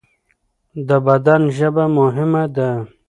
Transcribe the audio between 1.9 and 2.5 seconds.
مهمه